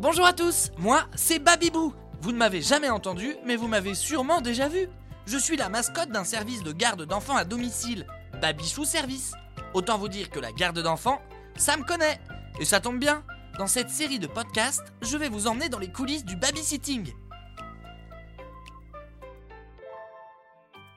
Bonjour 0.00 0.24
à 0.24 0.32
tous, 0.32 0.70
moi 0.78 1.02
c'est 1.14 1.38
Babibou. 1.38 1.92
Vous 2.22 2.32
ne 2.32 2.38
m'avez 2.38 2.62
jamais 2.62 2.88
entendu, 2.88 3.36
mais 3.44 3.56
vous 3.56 3.68
m'avez 3.68 3.94
sûrement 3.94 4.40
déjà 4.40 4.66
vu. 4.66 4.88
Je 5.26 5.36
suis 5.36 5.58
la 5.58 5.68
mascotte 5.68 6.08
d'un 6.08 6.24
service 6.24 6.62
de 6.62 6.72
garde 6.72 7.04
d'enfants 7.04 7.36
à 7.36 7.44
domicile, 7.44 8.06
Babichou 8.40 8.86
Service. 8.86 9.34
Autant 9.74 9.98
vous 9.98 10.08
dire 10.08 10.30
que 10.30 10.40
la 10.40 10.52
garde 10.52 10.78
d'enfants, 10.78 11.20
ça 11.54 11.76
me 11.76 11.84
connaît. 11.84 12.18
Et 12.58 12.64
ça 12.64 12.80
tombe 12.80 12.98
bien, 12.98 13.22
dans 13.58 13.66
cette 13.66 13.90
série 13.90 14.18
de 14.18 14.26
podcasts, 14.26 14.90
je 15.02 15.18
vais 15.18 15.28
vous 15.28 15.46
emmener 15.46 15.68
dans 15.68 15.78
les 15.78 15.92
coulisses 15.92 16.24
du 16.24 16.34
babysitting. 16.34 17.12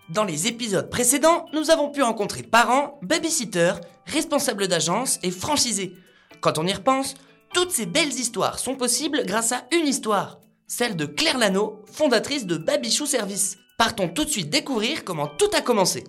Dans 0.08 0.24
les 0.24 0.48
épisodes 0.48 0.90
précédents, 0.90 1.48
nous 1.52 1.72
avons 1.72 1.92
pu 1.92 2.02
rencontrer 2.02 2.42
parents, 2.42 3.00
babysitters, 3.02 3.82
responsables 4.06 4.70
d'agence 4.70 5.20
et 5.24 5.32
franchisés. 5.32 5.94
Quand 6.40 6.58
on 6.58 6.66
y 6.66 6.72
repense, 6.72 7.16
toutes 7.54 7.72
ces 7.72 7.86
belles 7.86 8.08
histoires 8.14 8.60
sont 8.60 8.76
possibles 8.76 9.26
grâce 9.26 9.52
à 9.52 9.66
une 9.72 9.88
histoire, 9.88 10.40
celle 10.68 10.96
de 10.96 11.06
Claire 11.06 11.38
Lano, 11.38 11.84
fondatrice 11.92 12.46
de 12.46 12.58
Babichou 12.58 13.06
Service. 13.06 13.58
Partons 13.78 14.10
tout 14.10 14.26
de 14.26 14.30
suite 14.30 14.50
découvrir 14.50 15.04
comment 15.04 15.28
tout 15.28 15.50
a 15.56 15.62
commencé. 15.62 16.04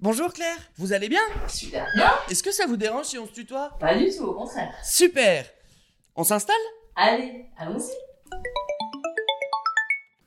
Bonjour 0.00 0.32
Claire, 0.32 0.58
vous 0.76 0.92
allez 0.92 1.08
bien? 1.08 1.20
Super 1.48 1.86
bien. 1.94 2.10
Est-ce 2.28 2.42
que 2.42 2.50
ça 2.50 2.66
vous 2.66 2.76
dérange 2.76 3.06
si 3.06 3.18
on 3.18 3.26
se 3.26 3.32
tutoie? 3.32 3.70
Pas 3.78 3.94
du 3.94 4.14
tout, 4.14 4.24
au 4.24 4.34
contraire. 4.34 4.74
Super 4.84 5.46
On 6.16 6.24
s'installe? 6.24 6.56
Allez, 6.96 7.46
allons-y. 7.56 8.11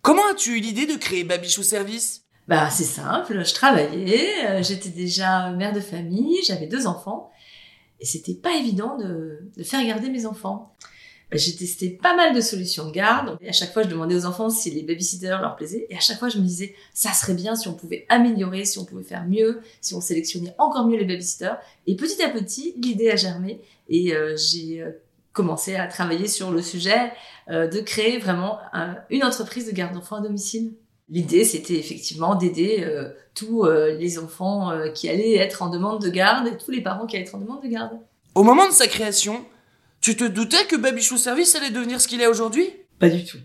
Comment 0.06 0.22
as-tu 0.32 0.58
eu 0.58 0.60
l'idée 0.60 0.86
de 0.86 0.98
créer 0.98 1.24
Babichou 1.24 1.64
Service? 1.64 2.26
Bah, 2.48 2.70
c'est 2.70 2.84
simple, 2.84 3.44
je 3.44 3.54
travaillais, 3.56 4.46
euh, 4.48 4.62
j'étais 4.62 4.90
déjà 4.90 5.50
mère 5.50 5.74
de 5.74 5.80
famille, 5.80 6.38
j'avais 6.46 6.68
deux 6.68 6.86
enfants, 6.86 7.32
et 8.00 8.06
c'était 8.06 8.36
pas 8.36 8.56
évident 8.56 9.00
de, 9.00 9.50
faire 9.64 9.84
garder 9.84 10.12
mes 10.12 10.28
enfants. 10.28 10.76
Bah, 11.32 11.38
j'ai 11.40 11.56
testé 11.56 11.90
pas 11.90 12.16
mal 12.16 12.36
de 12.36 12.42
solutions 12.42 12.86
de 12.86 12.92
garde, 12.92 13.40
et 13.42 13.50
à 13.50 13.52
chaque 13.52 13.74
fois 13.74 13.82
je 13.82 13.88
demandais 13.88 14.14
aux 14.14 14.26
enfants 14.28 14.52
si 14.52 14.70
les 14.70 14.84
babysitters 14.84 15.42
leur 15.42 15.56
plaisaient, 15.56 15.88
et 15.90 15.98
à 15.98 16.00
chaque 16.00 16.20
fois 16.20 16.30
je 16.30 16.38
me 16.38 16.44
disais, 16.44 16.76
ça 16.94 17.12
serait 17.12 17.34
bien 17.34 17.56
si 17.56 17.68
on 17.68 17.74
pouvait 17.74 18.06
améliorer, 18.08 18.64
si 18.66 18.78
on 18.78 18.86
pouvait 18.86 19.02
faire 19.02 19.26
mieux, 19.26 19.62
si 19.82 19.96
on 19.96 20.02
sélectionnait 20.02 20.54
encore 20.60 20.86
mieux 20.86 21.00
les 21.00 21.06
babysitters. 21.06 21.56
Et 21.88 21.96
petit 21.96 22.22
à 22.22 22.30
petit, 22.30 22.76
l'idée 22.78 23.10
a 23.10 23.16
germé, 23.16 23.60
et 23.90 24.14
euh, 24.14 24.38
j'ai 24.38 24.86
commencé 25.36 25.76
à 25.76 25.86
travailler 25.88 26.28
sur 26.28 26.50
le 26.50 26.62
sujet 26.64 27.12
euh, 27.50 27.68
de 27.68 27.80
créer 27.82 28.18
vraiment 28.18 28.58
un- 28.74 28.96
une 29.12 29.24
entreprise 29.24 29.68
de 29.68 29.72
garde 29.72 29.94
d'enfants 29.94 30.16
à 30.16 30.22
domicile. 30.22 30.74
L'idée, 31.10 31.44
c'était 31.44 31.76
effectivement 31.76 32.34
d'aider 32.34 32.84
euh, 32.84 33.10
tous 33.36 33.66
euh, 33.66 33.94
les 33.94 34.18
enfants 34.18 34.72
euh, 34.72 34.90
qui 34.90 35.08
allaient 35.08 35.36
être 35.36 35.62
en 35.62 35.70
demande 35.70 36.02
de 36.02 36.10
garde 36.10 36.48
et 36.48 36.58
tous 36.58 36.72
les 36.72 36.82
parents 36.82 37.06
qui 37.06 37.16
allaient 37.16 37.26
être 37.26 37.36
en 37.36 37.40
demande 37.40 37.62
de 37.62 37.68
garde. 37.68 38.00
Au 38.34 38.42
moment 38.44 38.68
de 38.68 38.74
sa 38.74 38.88
création, 38.88 39.46
tu 40.02 40.16
te 40.16 40.24
doutais 40.24 40.66
que 40.66 40.76
Babichou 40.76 41.18
Service 41.18 41.56
allait 41.56 41.70
devenir 41.70 42.02
ce 42.02 42.08
qu'il 42.08 42.22
est 42.22 42.28
aujourd'hui? 42.28 42.68
Pas 42.98 43.10
du 43.10 43.24
tout. 43.24 43.38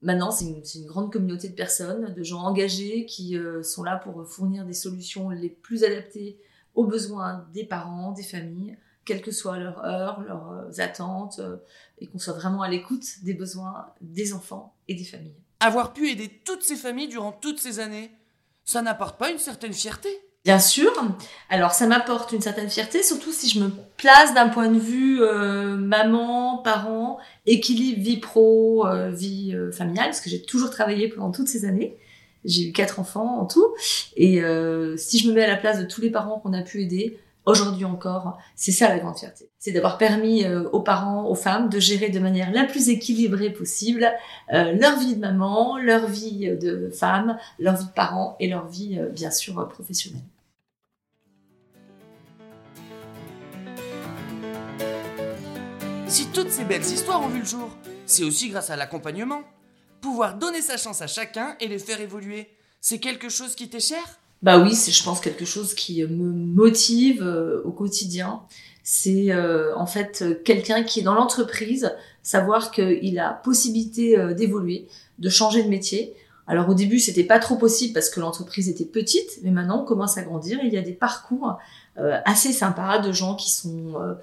Maintenant, 0.00 0.30
c'est 0.30 0.46
une, 0.46 0.64
c'est 0.64 0.78
une 0.78 0.86
grande 0.86 1.12
communauté 1.12 1.48
de 1.48 1.54
personnes, 1.54 2.14
de 2.14 2.22
gens 2.22 2.40
engagés 2.40 3.04
qui 3.06 3.36
euh, 3.36 3.62
sont 3.62 3.82
là 3.82 3.96
pour 4.02 4.26
fournir 4.26 4.64
des 4.64 4.72
solutions 4.72 5.28
les 5.30 5.50
plus 5.50 5.84
adaptées 5.84 6.38
aux 6.74 6.86
besoins 6.86 7.46
des 7.52 7.64
parents, 7.64 8.12
des 8.12 8.22
familles, 8.22 8.76
quelles 9.04 9.22
que 9.22 9.30
soient 9.30 9.58
leurs 9.58 9.84
heures, 9.84 10.20
leurs 10.20 10.80
attentes, 10.80 11.38
euh, 11.38 11.56
et 11.98 12.06
qu'on 12.06 12.18
soit 12.18 12.34
vraiment 12.34 12.62
à 12.62 12.68
l'écoute 12.68 13.04
des 13.22 13.34
besoins 13.34 13.86
des 14.00 14.32
enfants 14.32 14.74
et 14.88 14.94
des 14.94 15.04
familles. 15.04 15.36
Avoir 15.60 15.92
pu 15.92 16.10
aider 16.10 16.28
toutes 16.44 16.62
ces 16.62 16.76
familles 16.76 17.08
durant 17.08 17.32
toutes 17.32 17.60
ces 17.60 17.78
années, 17.78 18.10
ça 18.64 18.82
n'apporte 18.82 19.18
pas 19.18 19.30
une 19.30 19.38
certaine 19.38 19.72
fierté 19.72 20.08
Bien 20.44 20.58
sûr. 20.58 20.90
Alors 21.50 21.70
ça 21.70 21.86
m'apporte 21.86 22.32
une 22.32 22.40
certaine 22.40 22.68
fierté, 22.68 23.04
surtout 23.04 23.30
si 23.30 23.48
je 23.48 23.60
me 23.60 23.70
place 23.96 24.34
d'un 24.34 24.48
point 24.48 24.68
de 24.68 24.78
vue 24.78 25.22
euh, 25.22 25.76
maman, 25.76 26.58
parent, 26.58 27.18
équilibre 27.46 28.02
vie 28.02 28.16
pro, 28.16 28.84
euh, 28.88 29.10
vie 29.10 29.54
euh, 29.54 29.70
familiale, 29.70 30.06
parce 30.06 30.20
que 30.20 30.28
j'ai 30.28 30.42
toujours 30.42 30.70
travaillé 30.70 31.08
pendant 31.08 31.30
toutes 31.30 31.46
ces 31.46 31.64
années. 31.64 31.96
J'ai 32.44 32.70
eu 32.70 32.72
quatre 32.72 32.98
enfants 32.98 33.38
en 33.38 33.46
tout, 33.46 33.68
et 34.16 34.42
si 34.96 35.18
je 35.20 35.28
me 35.28 35.32
mets 35.32 35.44
à 35.44 35.46
la 35.46 35.56
place 35.56 35.78
de 35.78 35.84
tous 35.84 36.00
les 36.00 36.10
parents 36.10 36.40
qu'on 36.40 36.52
a 36.54 36.62
pu 36.62 36.82
aider, 36.82 37.20
aujourd'hui 37.46 37.84
encore, 37.84 38.38
c'est 38.54 38.72
ça 38.72 38.88
la 38.88 38.98
grande 38.98 39.18
fierté. 39.18 39.50
C'est 39.58 39.72
d'avoir 39.72 39.98
permis 39.98 40.44
euh, 40.44 40.68
aux 40.70 40.80
parents, 40.80 41.26
aux 41.26 41.34
femmes, 41.34 41.68
de 41.68 41.80
gérer 41.80 42.08
de 42.08 42.20
manière 42.20 42.52
la 42.52 42.64
plus 42.64 42.88
équilibrée 42.88 43.50
possible 43.50 44.12
euh, 44.52 44.72
leur 44.72 44.98
vie 44.98 45.16
de 45.16 45.20
maman, 45.20 45.78
leur 45.78 46.06
vie 46.06 46.56
de 46.56 46.90
femme, 46.90 47.38
leur 47.58 47.76
vie 47.76 47.86
de 47.86 47.90
parent 47.90 48.36
et 48.40 48.48
leur 48.48 48.66
vie, 48.68 48.98
euh, 48.98 49.08
bien 49.08 49.30
sûr, 49.30 49.68
professionnelle. 49.68 50.22
Si 56.06 56.26
toutes 56.26 56.50
ces 56.50 56.64
belles 56.64 56.82
histoires 56.82 57.22
ont 57.22 57.28
vu 57.28 57.40
le 57.40 57.46
jour, 57.46 57.70
c'est 58.04 58.22
aussi 58.22 58.50
grâce 58.50 58.68
à 58.68 58.76
l'accompagnement. 58.76 59.40
Pouvoir 60.02 60.34
donner 60.34 60.60
sa 60.60 60.76
chance 60.76 61.00
à 61.00 61.06
chacun 61.06 61.56
et 61.58 61.68
les 61.68 61.78
faire 61.78 62.00
évoluer, 62.00 62.50
c'est 62.80 62.98
quelque 62.98 63.28
chose 63.30 63.54
qui 63.54 63.70
t'est 63.70 63.80
cher? 63.80 64.02
Bah 64.42 64.58
oui, 64.58 64.74
c'est 64.74 64.90
je 64.92 65.02
pense 65.04 65.20
quelque 65.20 65.44
chose 65.44 65.74
qui 65.74 66.02
me 66.04 66.32
motive 66.32 67.22
euh, 67.22 67.62
au 67.64 67.70
quotidien. 67.70 68.40
C'est 68.82 69.30
euh, 69.30 69.76
en 69.76 69.86
fait 69.86 70.22
euh, 70.22 70.34
quelqu'un 70.44 70.82
qui 70.82 71.00
est 71.00 71.02
dans 71.02 71.14
l'entreprise, 71.14 71.94
savoir 72.22 72.72
qu'il 72.72 73.18
a 73.18 73.32
possibilité 73.32 74.18
euh, 74.18 74.34
d'évoluer, 74.34 74.88
de 75.18 75.28
changer 75.28 75.62
de 75.62 75.68
métier. 75.68 76.14
Alors 76.48 76.68
au 76.68 76.74
début, 76.74 76.98
c'était 76.98 77.22
pas 77.22 77.38
trop 77.38 77.56
possible 77.56 77.94
parce 77.94 78.10
que 78.10 78.18
l'entreprise 78.18 78.68
était 78.68 78.84
petite, 78.84 79.38
mais 79.42 79.50
maintenant 79.50 79.82
on 79.82 79.84
commence 79.84 80.18
à 80.18 80.22
grandir. 80.22 80.58
Il 80.64 80.72
y 80.72 80.76
a 80.76 80.82
des 80.82 80.92
parcours 80.92 81.58
euh, 81.98 82.18
assez 82.24 82.52
sympas 82.52 82.98
de 82.98 83.12
gens 83.12 83.36
qui 83.36 83.52
sont 83.52 83.94
euh, 84.00 84.14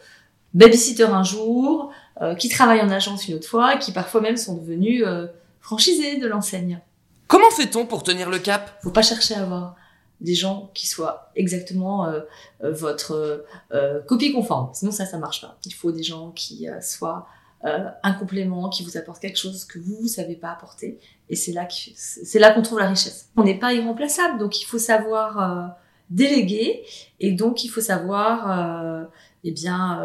babysitters 0.53 1.13
un 1.13 1.24
jour, 1.24 1.91
euh, 2.22 2.35
qui 2.35 2.50
travaillent 2.50 2.81
en 2.81 2.90
agence 2.90 3.28
une 3.28 3.35
autre 3.35 3.47
fois, 3.47 3.78
qui 3.78 3.91
parfois 3.94 4.22
même 4.22 4.38
sont 4.38 4.56
devenus 4.56 5.03
euh, 5.06 5.28
franchisés 5.62 6.18
de 6.18 6.28
l'enseigne 6.28 6.79
Comment 7.28 7.52
fait-on 7.52 7.85
pour 7.85 8.03
tenir 8.03 8.29
le 8.29 8.40
cap? 8.40 8.79
Faut 8.84 8.91
pas 8.91 9.03
chercher 9.03 9.35
à 9.35 9.44
avoir 9.44 9.75
des 10.22 10.35
gens 10.35 10.72
qui 10.74 10.88
soient 10.88 11.31
exactement 11.35 12.06
euh, 12.06 12.22
euh, 12.63 12.72
votre 12.72 13.46
euh, 13.72 14.02
copie 14.02 14.34
conforme. 14.34 14.69
Sinon 14.74 14.91
ça, 14.91 15.06
ça 15.06 15.18
marche 15.18 15.41
pas. 15.41 15.57
Il 15.66 15.74
faut 15.74 15.91
des 15.91 16.03
gens 16.03 16.31
qui 16.31 16.68
soient 16.81 17.28
un 17.62 18.13
complément, 18.13 18.69
qui 18.69 18.85
vous 18.85 18.96
apportent 18.96 19.22
quelque 19.22 19.38
chose 19.38 19.66
que 19.66 19.79
vous, 19.79 19.97
vous 20.00 20.08
savez 20.08 20.35
pas 20.35 20.50
apporter. 20.50 20.97
Et 21.28 21.35
c'est 21.35 21.52
là 21.52 21.68
c'est 21.69 22.40
là 22.40 22.53
qu'on 22.53 22.62
trouve 22.62 22.79
la 22.79 22.88
richesse. 22.88 23.29
On 23.35 23.44
n'est 23.44 23.59
pas 23.59 23.74
irremplaçable, 23.74 24.40
donc 24.40 24.62
il 24.62 24.63
faut 24.63 24.79
savoir 24.79 25.75
déléguer 26.09 26.85
et 27.19 27.34
donc 27.34 27.66
il 27.66 27.68
faut 27.68 27.81
savoir 27.81 29.09
eh 29.44 29.52
bien 29.52 30.02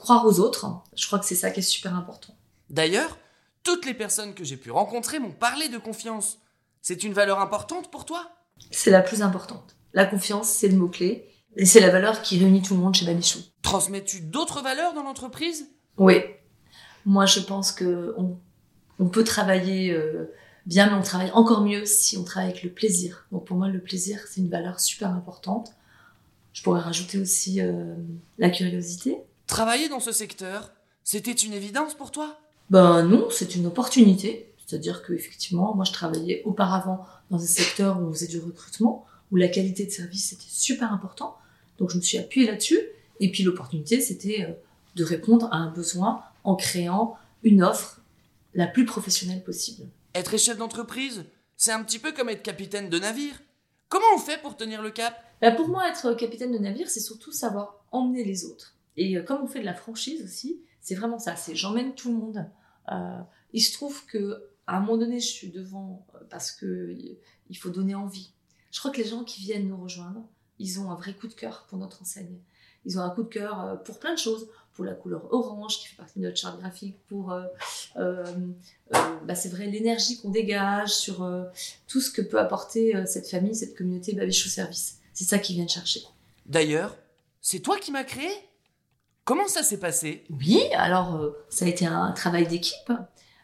croire 0.00 0.26
aux 0.26 0.40
autres. 0.40 0.66
Je 0.96 1.06
crois 1.06 1.20
que 1.20 1.26
c'est 1.26 1.36
ça 1.36 1.52
qui 1.52 1.60
est 1.60 1.62
super 1.62 1.94
important. 1.94 2.34
D'ailleurs, 2.70 3.16
toutes 3.62 3.86
les 3.86 3.94
personnes 3.94 4.34
que 4.34 4.42
j'ai 4.42 4.56
pu 4.56 4.72
rencontrer 4.72 5.20
m'ont 5.20 5.30
parlé 5.30 5.68
de 5.68 5.78
confiance. 5.78 6.40
C'est 6.82 7.04
une 7.04 7.12
valeur 7.12 7.38
importante 7.38 7.88
pour 7.92 8.04
toi? 8.04 8.35
C'est 8.70 8.90
la 8.90 9.02
plus 9.02 9.22
importante. 9.22 9.76
La 9.92 10.04
confiance, 10.04 10.48
c'est 10.48 10.68
le 10.68 10.76
mot 10.76 10.88
clé 10.88 11.28
et 11.56 11.64
c'est 11.64 11.80
la 11.80 11.90
valeur 11.90 12.22
qui 12.22 12.38
réunit 12.38 12.62
tout 12.62 12.74
le 12.74 12.80
monde 12.80 12.94
chez 12.94 13.06
Babichou. 13.06 13.38
Transmets-tu 13.62 14.20
d'autres 14.20 14.62
valeurs 14.62 14.92
dans 14.94 15.02
l'entreprise? 15.02 15.70
Oui. 15.96 16.16
Moi, 17.04 17.26
je 17.26 17.40
pense 17.40 17.72
que 17.72 18.14
on, 18.18 18.36
on 18.98 19.08
peut 19.08 19.24
travailler 19.24 19.92
euh, 19.92 20.34
bien, 20.66 20.90
mais 20.90 20.96
on 20.96 21.02
travaille 21.02 21.30
encore 21.30 21.62
mieux 21.62 21.86
si 21.86 22.18
on 22.18 22.24
travaille 22.24 22.50
avec 22.50 22.62
le 22.62 22.70
plaisir. 22.70 23.26
Donc 23.32 23.46
pour 23.46 23.56
moi, 23.56 23.68
le 23.68 23.80
plaisir, 23.80 24.20
c'est 24.28 24.40
une 24.40 24.50
valeur 24.50 24.80
super 24.80 25.10
importante. 25.10 25.72
Je 26.52 26.62
pourrais 26.62 26.80
rajouter 26.80 27.18
aussi 27.18 27.60
euh, 27.60 27.94
la 28.38 28.50
curiosité. 28.50 29.18
Travailler 29.46 29.88
dans 29.88 30.00
ce 30.00 30.12
secteur, 30.12 30.72
c'était 31.04 31.32
une 31.32 31.52
évidence 31.52 31.94
pour 31.94 32.10
toi? 32.10 32.38
Ben 32.70 33.02
non, 33.02 33.28
c'est 33.30 33.54
une 33.54 33.66
opportunité. 33.66 34.52
C'est-à-dire 34.66 35.02
que 35.02 35.12
effectivement, 35.12 35.74
moi, 35.74 35.84
je 35.84 35.92
travaillais 35.92 36.42
auparavant 36.44 37.06
dans 37.30 37.38
un 37.38 37.46
secteur 37.46 38.00
où 38.00 38.06
on 38.06 38.12
faisait 38.12 38.26
du 38.26 38.38
recrutement, 38.38 39.06
où 39.30 39.36
la 39.36 39.48
qualité 39.48 39.86
de 39.86 39.90
service 39.90 40.32
était 40.32 40.42
super 40.48 40.92
important. 40.92 41.36
Donc 41.78 41.90
je 41.90 41.96
me 41.96 42.02
suis 42.02 42.18
appuyée 42.18 42.46
là-dessus. 42.46 42.80
Et 43.20 43.30
puis 43.30 43.42
l'opportunité, 43.42 44.00
c'était 44.00 44.44
euh, 44.44 44.52
de 44.96 45.04
répondre 45.04 45.48
à 45.52 45.56
un 45.56 45.70
besoin 45.70 46.22
en 46.44 46.56
créant 46.56 47.16
une 47.42 47.62
offre 47.62 48.00
la 48.54 48.66
plus 48.66 48.84
professionnelle 48.84 49.42
possible. 49.42 49.88
Être 50.14 50.36
chef 50.38 50.58
d'entreprise, 50.58 51.24
c'est 51.56 51.72
un 51.72 51.82
petit 51.82 51.98
peu 51.98 52.12
comme 52.12 52.28
être 52.28 52.42
capitaine 52.42 52.88
de 52.88 52.98
navire. 52.98 53.40
Comment 53.88 54.06
on 54.14 54.18
fait 54.18 54.40
pour 54.40 54.56
tenir 54.56 54.82
le 54.82 54.90
cap? 54.90 55.14
Bah, 55.40 55.52
pour 55.52 55.68
moi, 55.68 55.88
être 55.88 56.14
capitaine 56.14 56.52
de 56.52 56.58
navire, 56.58 56.88
c'est 56.88 57.00
surtout 57.00 57.32
savoir 57.32 57.84
emmener 57.92 58.24
les 58.24 58.44
autres. 58.44 58.74
Et 58.96 59.16
euh, 59.16 59.22
comme 59.22 59.42
on 59.42 59.46
fait 59.46 59.60
de 59.60 59.64
la 59.64 59.74
franchise 59.74 60.22
aussi, 60.24 60.60
c'est 60.80 60.94
vraiment 60.94 61.18
ça. 61.18 61.36
C'est 61.36 61.54
j'emmène 61.54 61.94
tout 61.94 62.10
le 62.10 62.16
monde. 62.16 62.50
Euh, 62.90 63.18
il 63.52 63.60
se 63.60 63.72
trouve 63.72 64.04
que 64.06 64.42
à 64.66 64.76
un 64.76 64.80
moment 64.80 64.96
donné, 64.96 65.20
je 65.20 65.26
suis 65.26 65.48
devant 65.48 66.06
euh, 66.14 66.18
parce 66.30 66.50
que 66.50 66.66
euh, 66.66 67.18
il 67.48 67.56
faut 67.56 67.70
donner 67.70 67.94
envie. 67.94 68.30
Je 68.72 68.78
crois 68.78 68.90
que 68.90 68.98
les 68.98 69.08
gens 69.08 69.24
qui 69.24 69.40
viennent 69.40 69.68
nous 69.68 69.80
rejoindre, 69.80 70.22
ils 70.58 70.80
ont 70.80 70.90
un 70.90 70.94
vrai 70.96 71.14
coup 71.14 71.28
de 71.28 71.34
cœur 71.34 71.66
pour 71.68 71.78
notre 71.78 72.02
enseigne. 72.02 72.38
Ils 72.84 72.98
ont 72.98 73.02
un 73.02 73.10
coup 73.10 73.22
de 73.22 73.28
cœur 73.28 73.60
euh, 73.60 73.76
pour 73.76 73.98
plein 73.98 74.14
de 74.14 74.18
choses, 74.18 74.48
pour 74.76 74.84
la 74.84 74.92
couleur 74.92 75.32
orange 75.32 75.78
qui 75.78 75.88
fait 75.88 75.96
partie 75.96 76.18
de 76.18 76.24
notre 76.24 76.36
charte 76.36 76.60
graphique, 76.60 76.98
pour, 77.08 77.32
euh, 77.32 77.44
euh, 77.96 78.24
euh, 78.94 78.98
bah, 79.24 79.34
c'est 79.34 79.48
vrai, 79.48 79.66
l'énergie 79.66 80.20
qu'on 80.20 80.30
dégage, 80.30 80.90
sur 80.90 81.26
tout 81.88 82.00
ce 82.00 82.10
que 82.10 82.20
peut 82.20 82.38
apporter 82.38 82.92
cette 83.06 83.28
famille, 83.28 83.54
cette 83.54 83.76
communauté 83.76 84.12
Babichou 84.12 84.48
Service. 84.48 84.98
C'est 85.14 85.24
ça 85.24 85.38
qu'ils 85.38 85.56
viennent 85.56 85.68
chercher. 85.68 86.02
D'ailleurs, 86.44 86.94
c'est 87.40 87.60
toi 87.60 87.78
qui 87.78 87.90
m'as 87.90 88.04
créé? 88.04 88.30
Comment 89.24 89.48
ça 89.48 89.62
s'est 89.62 89.80
passé? 89.80 90.24
Oui, 90.28 90.62
alors 90.74 91.34
ça 91.48 91.64
a 91.64 91.68
été 91.68 91.86
un 91.86 92.12
travail 92.12 92.46
d'équipe. 92.46 92.92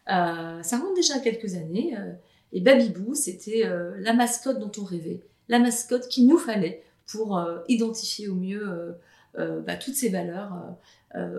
Euh, 0.09 0.63
ça 0.63 0.79
remonte 0.79 0.97
déjà 0.97 1.17
à 1.17 1.21
quelques 1.21 1.55
années. 1.55 1.97
euh, 1.97 2.13
et 2.53 2.61
Babibou, 2.61 3.15
c'était 3.15 3.65
euh, 3.65 3.95
la 3.99 4.13
mascotte 4.13 4.59
dont 4.59 4.73
on 4.79 4.85
rêvait, 4.85 5.21
la 5.49 5.59
mascotte 5.59 6.09
qu'il 6.09 6.27
nous 6.27 6.39
fallait 6.39 6.85
pour 7.07 7.43
identifier 7.69 8.29
au 8.29 8.35
mieux 8.35 8.97
bah, 9.37 9.77
toutes 9.77 9.97
ces 9.97 10.09
valeurs 10.09 10.79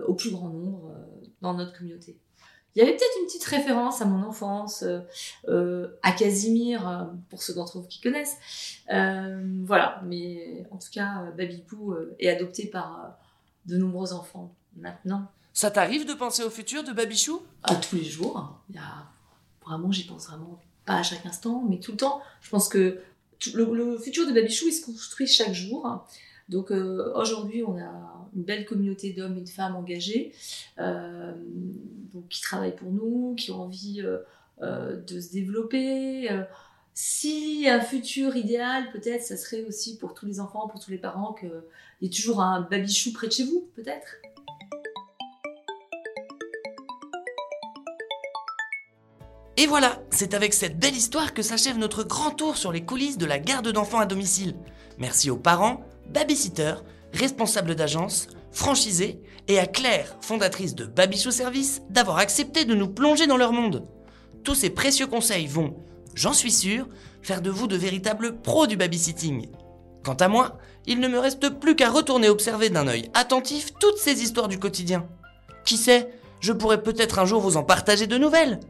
au 0.06 0.14
plus 0.14 0.30
grand 0.30 0.50
nombre 0.50 0.94
dans 1.40 1.54
notre 1.54 1.76
communauté. 1.76 2.16
Il 2.74 2.78
y 2.78 2.82
avait 2.82 2.92
peut-être 2.92 3.18
une 3.20 3.26
petite 3.26 3.44
référence 3.44 4.00
à 4.02 4.04
mon 4.04 4.22
enfance, 4.22 4.84
à 5.48 6.12
Casimir, 6.12 7.10
pour 7.28 7.42
ceux 7.42 7.54
d'entre 7.54 7.80
vous 7.80 7.88
qui 7.88 8.00
connaissent. 8.00 8.36
Voilà, 8.86 10.00
mais 10.04 10.64
en 10.70 10.76
tout 10.76 10.90
cas, 10.92 11.32
Babibou 11.36 11.96
est 12.20 12.28
adopté 12.28 12.66
par 12.66 13.18
de 13.66 13.76
nombreux 13.76 14.12
enfants 14.12 14.54
maintenant. 14.76 15.28
Ça 15.54 15.70
t'arrive 15.70 16.04
de 16.04 16.14
penser 16.14 16.42
au 16.42 16.50
futur 16.50 16.82
de 16.82 16.92
Babichou? 16.92 17.40
À 17.62 17.76
tous 17.76 17.94
les 17.94 18.04
jours. 18.04 18.60
Vraiment, 19.64 19.92
j'y 19.92 20.04
pense 20.04 20.26
vraiment 20.26 20.60
pas 20.84 20.96
à 20.96 21.02
chaque 21.04 21.24
instant, 21.24 21.64
mais 21.66 21.78
tout 21.78 21.92
le 21.92 21.96
temps. 21.96 22.20
Je 22.42 22.50
pense 22.50 22.68
que 22.68 23.00
le, 23.54 23.96
futur 23.98 24.26
de 24.26 24.32
Babichou, 24.32 24.66
il 24.66 24.72
se 24.72 24.84
construit 24.84 25.28
chaque 25.28 25.52
jour. 25.52 26.04
Donc 26.48 26.72
euh, 26.72 27.12
aujourd'hui, 27.14 27.62
on 27.62 27.78
a 27.78 28.28
une 28.34 28.42
belle 28.42 28.66
communauté 28.66 29.12
d'hommes 29.12 29.38
et 29.38 29.42
de 29.42 29.48
femmes 29.48 29.76
engagés, 29.76 30.34
euh, 30.80 31.32
donc 32.12 32.26
qui 32.28 32.42
travaillent 32.42 32.74
pour 32.74 32.90
nous, 32.90 33.36
qui 33.36 33.52
ont 33.52 33.62
envie 33.62 34.02
euh, 34.02 34.96
de 34.96 35.20
se 35.20 35.30
développer. 35.32 36.28
Si 36.94 37.68
un 37.68 37.80
futur 37.80 38.36
idéal, 38.36 38.90
peut-être, 38.90 39.22
ça 39.22 39.36
serait 39.36 39.64
aussi 39.64 39.98
pour 39.98 40.14
tous 40.14 40.26
les 40.26 40.40
enfants, 40.40 40.66
pour 40.66 40.80
tous 40.80 40.90
les 40.90 40.98
parents, 40.98 41.32
qu'il 41.32 41.52
y 42.02 42.06
ait 42.06 42.10
toujours 42.10 42.42
un 42.42 42.62
Babichou 42.62 43.12
près 43.12 43.28
de 43.28 43.32
chez 43.32 43.44
vous, 43.44 43.68
peut-être? 43.76 44.16
Et 49.56 49.66
voilà, 49.66 50.02
c'est 50.10 50.34
avec 50.34 50.52
cette 50.52 50.80
belle 50.80 50.96
histoire 50.96 51.32
que 51.32 51.42
s'achève 51.42 51.78
notre 51.78 52.02
grand 52.02 52.32
tour 52.32 52.56
sur 52.56 52.72
les 52.72 52.84
coulisses 52.84 53.18
de 53.18 53.26
la 53.26 53.38
garde 53.38 53.70
d'enfants 53.70 54.00
à 54.00 54.06
domicile. 54.06 54.56
Merci 54.98 55.30
aux 55.30 55.36
parents, 55.36 55.84
babysitters, 56.08 56.82
responsables 57.12 57.76
d'agence, 57.76 58.26
franchisés, 58.50 59.20
et 59.46 59.60
à 59.60 59.66
Claire, 59.66 60.16
fondatrice 60.20 60.74
de 60.74 60.86
Babichou 60.86 61.30
Service, 61.30 61.82
d'avoir 61.90 62.18
accepté 62.18 62.64
de 62.64 62.74
nous 62.74 62.88
plonger 62.88 63.26
dans 63.26 63.36
leur 63.36 63.52
monde. 63.52 63.86
Tous 64.42 64.54
ces 64.54 64.70
précieux 64.70 65.06
conseils 65.06 65.46
vont, 65.46 65.76
j'en 66.14 66.32
suis 66.32 66.50
sûr, 66.50 66.88
faire 67.22 67.40
de 67.40 67.50
vous 67.50 67.66
de 67.66 67.76
véritables 67.76 68.40
pros 68.40 68.66
du 68.66 68.76
babysitting. 68.76 69.48
Quant 70.02 70.14
à 70.14 70.28
moi, 70.28 70.58
il 70.86 70.98
ne 70.98 71.08
me 71.08 71.18
reste 71.18 71.48
plus 71.60 71.76
qu'à 71.76 71.90
retourner 71.90 72.28
observer 72.28 72.70
d'un 72.70 72.88
œil 72.88 73.10
attentif 73.14 73.72
toutes 73.78 73.98
ces 73.98 74.22
histoires 74.22 74.48
du 74.48 74.58
quotidien. 74.58 75.06
Qui 75.64 75.76
sait, 75.76 76.10
je 76.40 76.52
pourrais 76.52 76.82
peut-être 76.82 77.18
un 77.18 77.24
jour 77.24 77.40
vous 77.40 77.56
en 77.56 77.62
partager 77.62 78.06
de 78.06 78.18
nouvelles. 78.18 78.60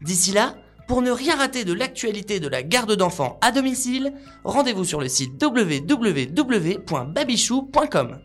D'ici 0.00 0.32
là, 0.32 0.54
pour 0.86 1.02
ne 1.02 1.10
rien 1.10 1.36
rater 1.36 1.64
de 1.64 1.72
l'actualité 1.72 2.38
de 2.40 2.48
la 2.48 2.62
garde 2.62 2.96
d'enfants 2.96 3.38
à 3.42 3.52
domicile, 3.52 4.14
rendez-vous 4.44 4.84
sur 4.84 5.00
le 5.00 5.08
site 5.08 5.42
www.babichou.com. 5.42 8.18